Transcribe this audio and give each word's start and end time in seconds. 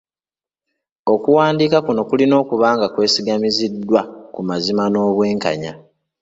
Okuwandiika 1.13 1.77
kuno 1.85 2.01
kulina 2.09 2.35
okuba 2.43 2.67
nga 2.75 2.87
kwesigamiziddwa 2.93 4.01
ku 4.33 4.39
mazima 4.47 4.83
n’obwenkanya. 4.87 5.73